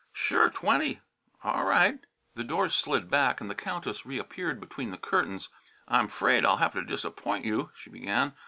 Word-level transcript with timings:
Sure, 0.13 0.49
twenty! 0.49 0.99
All 1.43 1.63
right!" 1.63 1.99
The 2.33 2.43
doors 2.43 2.73
slid 2.73 3.07
back 3.07 3.39
and 3.39 3.51
the 3.51 3.53
Countess 3.53 4.03
reappeared 4.03 4.59
between 4.59 4.89
the 4.89 4.97
curtains. 4.97 5.49
"I'm 5.87 6.07
'fraid 6.07 6.43
I'll 6.43 6.57
have 6.57 6.73
to 6.73 6.81
disappoint 6.83 7.45
you," 7.45 7.69
she 7.75 7.91
began. 7.91 8.33